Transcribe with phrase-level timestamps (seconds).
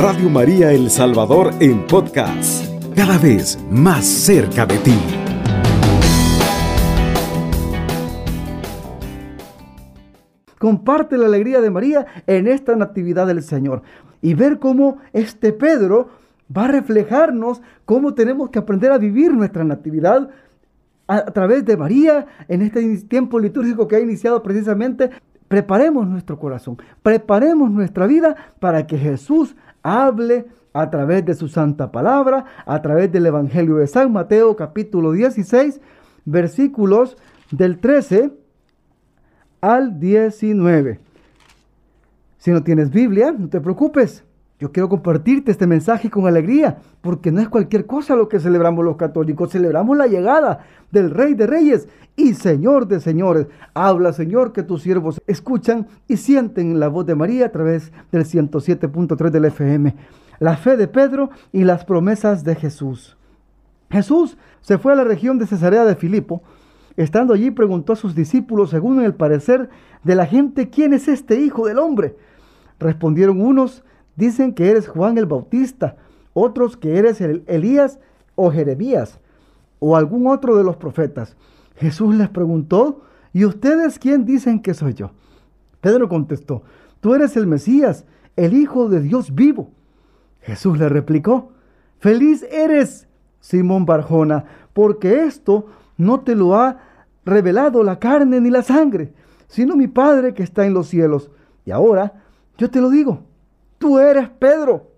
[0.00, 4.94] Radio María El Salvador en podcast, cada vez más cerca de ti.
[10.56, 13.82] Comparte la alegría de María en esta Natividad del Señor
[14.22, 16.10] y ver cómo este Pedro
[16.56, 20.30] va a reflejarnos cómo tenemos que aprender a vivir nuestra Natividad
[21.08, 25.10] a través de María en este tiempo litúrgico que ha iniciado precisamente
[25.48, 31.90] preparemos nuestro corazón, preparemos nuestra vida para que Jesús hable a través de su santa
[31.90, 35.80] palabra, a través del Evangelio de San Mateo capítulo 16,
[36.24, 37.16] versículos
[37.50, 38.32] del 13
[39.60, 41.00] al 19.
[42.38, 44.24] Si no tienes Biblia, no te preocupes.
[44.58, 48.84] Yo quiero compartirte este mensaje con alegría, porque no es cualquier cosa lo que celebramos
[48.84, 53.46] los católicos, celebramos la llegada del Rey de Reyes y Señor de Señores.
[53.72, 58.24] Habla, Señor, que tus siervos escuchan y sienten la voz de María a través del
[58.24, 59.94] 107.3 del FM.
[60.40, 63.16] La fe de Pedro y las promesas de Jesús.
[63.90, 66.42] Jesús se fue a la región de Cesarea de Filipo.
[66.96, 69.70] Estando allí preguntó a sus discípulos, según el parecer
[70.02, 72.16] de la gente, ¿quién es este Hijo del Hombre?
[72.80, 73.84] Respondieron unos,
[74.18, 75.96] dicen que eres Juan el Bautista,
[76.34, 78.00] otros que eres Elías
[78.34, 79.20] o Jeremías
[79.78, 81.36] o algún otro de los profetas.
[81.76, 83.02] Jesús les preguntó,
[83.32, 85.12] ¿y ustedes quién dicen que soy yo?
[85.80, 86.62] Pedro contestó,
[87.00, 89.70] tú eres el Mesías, el Hijo de Dios vivo.
[90.40, 91.52] Jesús le replicó,
[92.00, 93.06] feliz eres,
[93.38, 96.80] Simón Barjona, porque esto no te lo ha
[97.24, 99.12] revelado la carne ni la sangre,
[99.46, 101.30] sino mi Padre que está en los cielos.
[101.64, 102.24] Y ahora
[102.56, 103.27] yo te lo digo,
[103.88, 104.90] tú eres Pedro,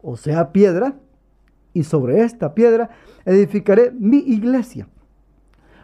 [0.00, 0.94] o sea, piedra,
[1.74, 2.88] y sobre esta piedra
[3.26, 4.88] edificaré mi iglesia.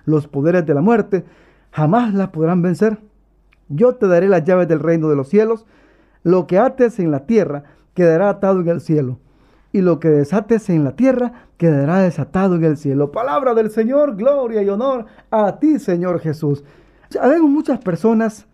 [0.06, 1.26] Los poderes de la muerte
[1.72, 3.00] jamás la podrán vencer.
[3.68, 5.66] Yo te daré las llaves del reino de los cielos.
[6.22, 9.18] Lo que ates en la tierra quedará atado en el cielo.
[9.70, 13.12] Y lo que desates en la tierra quedará desatado en el cielo.
[13.12, 16.64] Palabra del Señor, gloria y honor a ti, Señor Jesús.
[17.20, 18.46] Habemos muchas personas,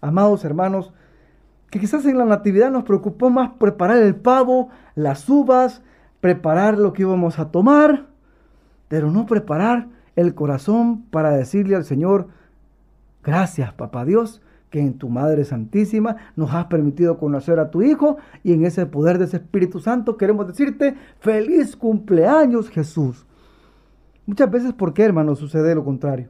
[0.00, 0.92] amados hermanos,
[1.70, 5.82] que quizás en la natividad nos preocupó más preparar el pavo, las uvas,
[6.20, 8.06] preparar lo que íbamos a tomar,
[8.88, 12.28] pero no preparar el corazón para decirle al Señor,
[13.22, 14.40] gracias papá Dios,
[14.70, 18.86] que en tu Madre Santísima nos has permitido conocer a tu Hijo y en ese
[18.86, 23.26] poder de ese Espíritu Santo queremos decirte, feliz cumpleaños Jesús.
[24.26, 26.28] Muchas veces, ¿por qué hermano sucede lo contrario?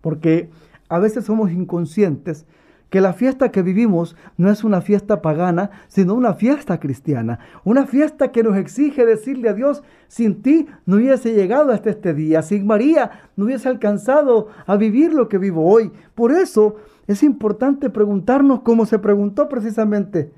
[0.00, 0.50] Porque
[0.88, 2.46] a veces somos inconscientes
[2.90, 7.86] que la fiesta que vivimos no es una fiesta pagana, sino una fiesta cristiana, una
[7.86, 12.42] fiesta que nos exige decirle a Dios, sin ti no hubiese llegado hasta este día,
[12.42, 15.90] sin María no hubiese alcanzado a vivir lo que vivo hoy.
[16.14, 20.30] Por eso es importante preguntarnos como se preguntó precisamente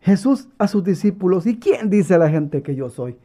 [0.00, 3.16] Jesús a sus discípulos, ¿y quién dice a la gente que yo soy?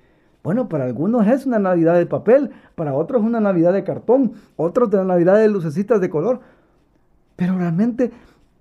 [0.43, 4.89] Bueno, para algunos es una Navidad de papel, para otros una Navidad de cartón, otros
[4.89, 6.39] de Navidad de lucecitas de color.
[7.41, 8.11] Pero realmente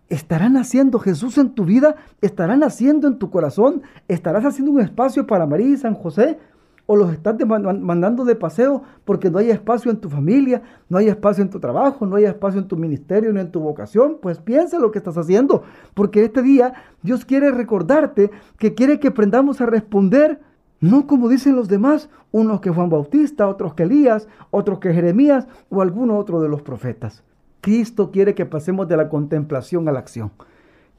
[0.08, 1.96] ¿Estará naciendo Jesús en tu vida?
[2.22, 3.82] ¿Estará naciendo en tu corazón?
[4.08, 6.38] ¿Estarás haciendo un espacio para María y San José?
[6.86, 11.08] ¿O los estás mandando de paseo porque no hay espacio en tu familia, no hay
[11.08, 14.16] espacio en tu trabajo, no hay espacio en tu ministerio ni en tu vocación?
[14.20, 19.08] Pues piensa lo que estás haciendo, porque este día Dios quiere recordarte que quiere que
[19.08, 20.40] aprendamos a responder
[20.80, 25.46] no como dicen los demás, unos que Juan Bautista, otros que Elías, otros que Jeremías
[25.68, 27.22] o alguno otro de los profetas.
[27.60, 30.32] Cristo quiere que pasemos de la contemplación a la acción.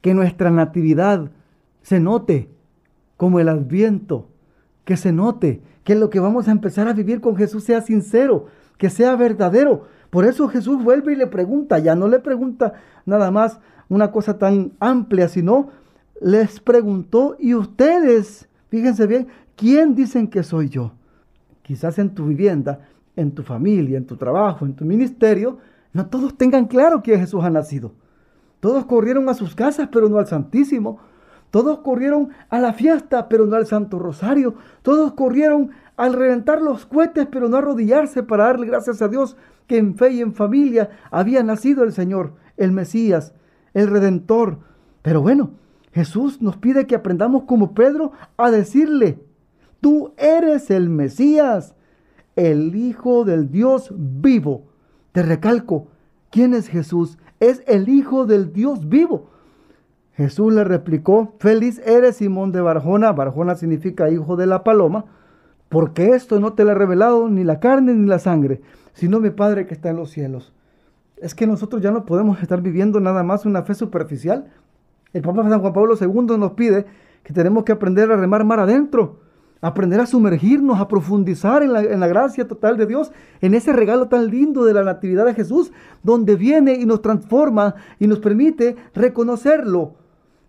[0.00, 1.30] Que nuestra natividad
[1.82, 2.48] se note
[3.16, 4.28] como el adviento.
[4.84, 8.46] Que se note que lo que vamos a empezar a vivir con Jesús sea sincero,
[8.78, 9.84] que sea verdadero.
[10.10, 12.74] Por eso Jesús vuelve y le pregunta, ya no le pregunta
[13.06, 13.58] nada más
[13.88, 15.70] una cosa tan amplia, sino
[16.20, 20.92] les preguntó, y ustedes, fíjense bien, ¿quién dicen que soy yo?
[21.62, 22.80] Quizás en tu vivienda,
[23.16, 25.58] en tu familia, en tu trabajo, en tu ministerio,
[25.92, 27.92] no todos tengan claro que Jesús ha nacido.
[28.60, 31.00] Todos corrieron a sus casas, pero no al Santísimo.
[31.50, 34.54] Todos corrieron a la fiesta, pero no al Santo Rosario.
[34.82, 39.36] Todos corrieron al reventar los cohetes, pero no arrodillarse para darle gracias a Dios
[39.66, 43.34] que en fe y en familia había nacido el Señor, el Mesías,
[43.74, 44.60] el Redentor.
[45.02, 45.50] Pero bueno,
[45.92, 49.18] Jesús nos pide que aprendamos como Pedro a decirle,
[49.80, 51.74] tú eres el Mesías,
[52.34, 54.71] el Hijo del Dios vivo.
[55.12, 55.88] Te recalco,
[56.30, 57.18] ¿quién es Jesús?
[57.38, 59.28] Es el Hijo del Dios vivo.
[60.14, 65.06] Jesús le replicó, feliz eres Simón de Barjona, Barjona significa hijo de la paloma,
[65.68, 68.60] porque esto no te lo ha revelado ni la carne ni la sangre,
[68.92, 70.52] sino mi Padre que está en los cielos.
[71.16, 74.52] Es que nosotros ya no podemos estar viviendo nada más una fe superficial.
[75.12, 76.84] El Papa San Juan Pablo II nos pide
[77.22, 79.20] que tenemos que aprender a remar mar adentro,
[79.62, 83.72] aprender a sumergirnos, a profundizar en la, en la, gracia total de Dios, en ese
[83.72, 85.72] regalo tan lindo de la Natividad de Jesús,
[86.02, 89.94] donde viene y nos transforma y nos permite reconocerlo,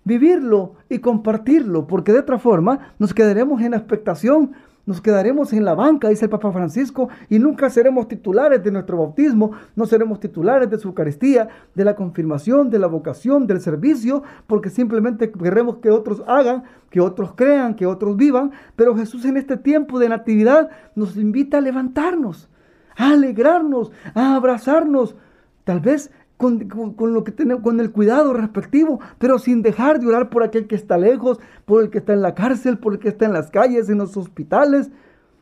[0.03, 4.51] vivirlo y compartirlo, porque de otra forma nos quedaremos en la expectación
[4.85, 8.97] nos quedaremos en la banca, dice el Papa Francisco, y nunca seremos titulares de nuestro
[8.97, 14.23] bautismo, no seremos titulares de su Eucaristía, de la confirmación, de la vocación, del servicio,
[14.45, 18.51] porque simplemente queremos que otros hagan, que otros crean, que otros vivan.
[18.75, 22.49] Pero Jesús en este tiempo de natividad nos invita a levantarnos,
[22.97, 25.15] a alegrarnos, a abrazarnos.
[25.63, 26.11] Tal vez
[26.43, 30.67] con, lo que tenemos, con el cuidado respectivo, pero sin dejar de orar por aquel
[30.67, 33.33] que está lejos, por el que está en la cárcel, por el que está en
[33.33, 34.91] las calles, en los hospitales.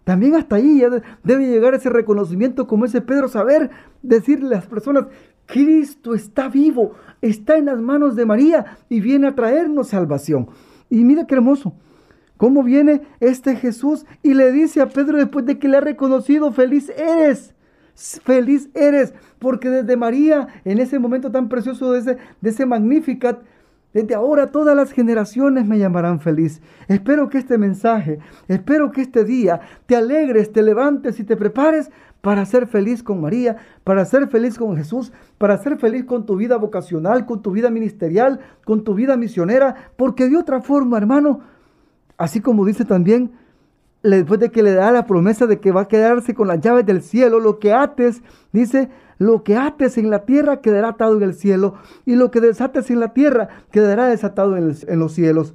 [0.03, 0.89] También hasta ahí ya
[1.24, 3.71] debe llegar ese reconocimiento como ese Pedro, saber
[4.03, 5.06] decirle a las personas,
[5.48, 10.50] Cristo está vivo, está en las manos de María y viene a traernos salvación.
[10.89, 11.74] Y mira qué hermoso,
[12.38, 16.51] cómo viene este Jesús y le dice a Pedro después de que le ha reconocido,
[16.51, 17.56] feliz eres
[17.95, 23.41] feliz eres, porque desde María, en ese momento tan precioso de ese, Magnificat,
[23.93, 26.61] desde ahora todas las generaciones me llamarán feliz.
[26.88, 31.91] Espero que este mensaje, espero que este día te alegres, te levantes y te prepares
[32.21, 36.38] para ser feliz con María, para ser feliz con Jesús, para ser feliz con tu
[36.38, 41.41] vida vocacional, con tu vida ministerial, con tu vida misionera, porque de otra forma, hermano,
[42.17, 43.31] así como dice también
[44.03, 46.86] después de que le da la promesa de que va a quedarse con las llaves
[46.86, 48.21] del cielo, lo que ates,
[48.51, 51.75] dice, lo que ates en la tierra quedará atado en el cielo,
[52.06, 55.53] y lo que desates en la tierra quedará desatado en, los cielos.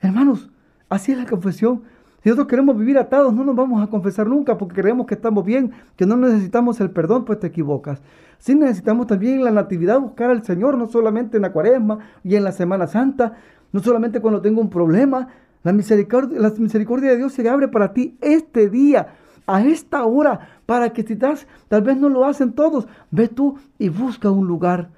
[0.00, 0.50] Hermanos,
[0.88, 1.82] así es la confesión.
[2.22, 5.44] Si nosotros queremos vivir atados, no nos vamos a confesar nunca porque creemos que estamos
[5.44, 8.02] bien, que no necesitamos el perdón, pues te equivocas.
[8.38, 12.34] Sí necesitamos también en la natividad buscar al Señor, no solamente en la cuaresma y
[12.34, 13.34] en la Semana Santa,
[13.72, 15.28] no solamente cuando tengo un problema,
[15.72, 19.14] la misericordia, de Dios se abre para ti este día,
[19.46, 23.88] a esta hora, para que si tal vez no lo hacen todos, ve tú y
[23.88, 24.90] busca un lugar.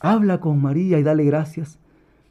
[0.00, 1.78] Habla con María y dale gracias,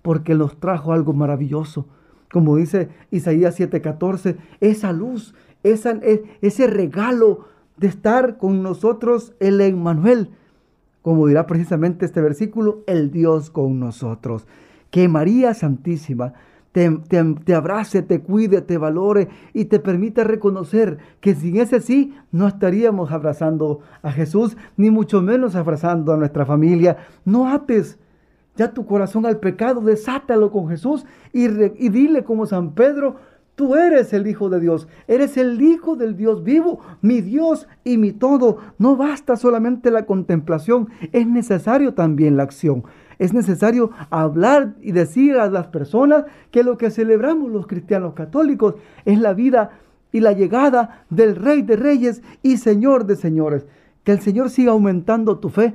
[0.01, 1.87] porque nos trajo algo maravilloso.
[2.31, 5.33] Como dice Isaías 7:14, esa luz,
[5.63, 7.45] esa, e, ese regalo
[7.77, 10.29] de estar con nosotros, el Emmanuel.
[11.01, 14.47] Como dirá precisamente este versículo, el Dios con nosotros.
[14.91, 16.33] Que María Santísima
[16.75, 22.49] te, abrace, te cuide, te valore y te permita reconocer que sin ese sí no
[22.49, 26.97] estaríamos abrazando a Jesús, ni mucho menos abrazando a nuestra familia.
[27.23, 27.97] No ates
[28.57, 33.15] ya tu corazón al pecado, desátalo con Jesús y, y dile como San Pedro,
[33.55, 37.97] Tú eres el Hijo de Dios, eres el Hijo del Dios vivo, mi Dios y
[37.97, 38.57] mi todo.
[38.77, 42.83] No basta solamente la contemplación, es necesario también la acción.
[43.17, 48.75] Es necesario hablar y decir a las personas que lo que celebramos los cristianos católicos
[49.05, 49.79] es la vida
[50.11, 53.65] y la llegada del Rey de Reyes y Señor de Señores.
[54.03, 55.73] Que el Señor siga aumentando tu fe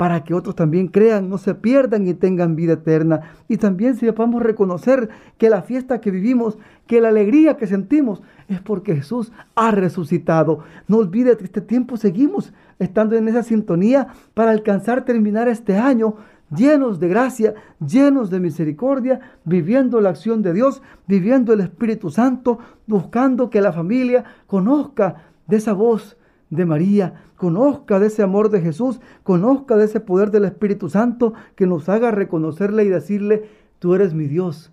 [0.00, 3.34] para que otros también crean, no se pierdan y tengan vida eterna.
[3.48, 6.56] Y también sepamos reconocer que la fiesta que vivimos,
[6.86, 10.60] que la alegría que sentimos, es porque Jesús ha resucitado.
[10.88, 16.14] No olvides que este tiempo seguimos estando en esa sintonía para alcanzar terminar este año
[16.50, 17.54] llenos de gracia,
[17.86, 23.74] llenos de misericordia, viviendo la acción de Dios, viviendo el Espíritu Santo, buscando que la
[23.74, 26.16] familia conozca de esa voz
[26.50, 31.32] de María, conozca de ese amor de Jesús, conozca de ese poder del Espíritu Santo
[31.54, 34.72] que nos haga reconocerle y decirle, tú eres mi Dios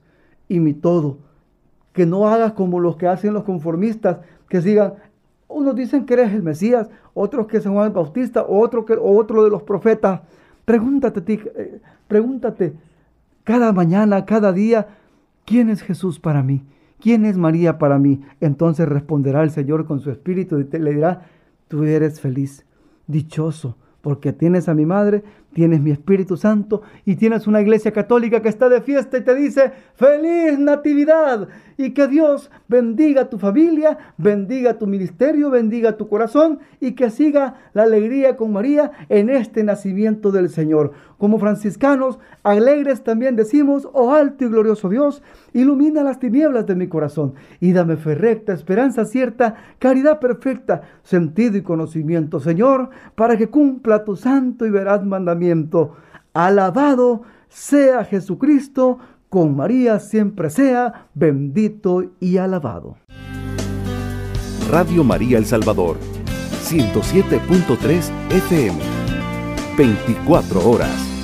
[0.49, 1.19] y mi todo.
[1.93, 4.19] Que no hagas como los que hacen los conformistas,
[4.49, 4.95] que sigan,
[5.47, 9.43] unos dicen que eres el Mesías, otros que son Juan el Bautista, otro, que, otro
[9.43, 10.21] de los profetas.
[10.65, 12.73] Pregúntate, eh, pregúntate
[13.43, 14.87] cada mañana, cada día,
[15.45, 16.65] ¿quién es Jesús para mí?
[16.99, 18.21] ¿Quién es María para mí?
[18.41, 21.27] Entonces responderá el Señor con su espíritu y te, le dirá,
[21.67, 22.65] tú eres feliz,
[23.07, 25.23] dichoso, porque tienes a mi madre,
[25.57, 29.33] tienes mi Espíritu Santo y tienes una iglesia católica que está de fiesta y te
[29.33, 31.47] dice, feliz Natividad
[31.77, 37.55] y que Dios bendiga tu familia, bendiga tu ministerio, bendiga tu corazón y que siga
[37.73, 40.91] la alegría con María en este nacimiento del Señor.
[41.17, 45.23] Como franciscanos, alegres también decimos, oh alto y glorioso Dios,
[45.53, 51.57] ilumina las tinieblas de mi corazón y dame fe recta, esperanza cierta, caridad perfecta, sentido
[51.57, 55.46] y conocimiento, Señor, para que cumpla tu santo y veraz mandamiento
[56.33, 58.99] Alabado sea Jesucristo,
[59.29, 62.97] con María siempre sea bendito y alabado.
[64.69, 65.97] Radio María El Salvador,
[66.63, 68.79] 107.3 FM,
[69.77, 71.16] 24 horas.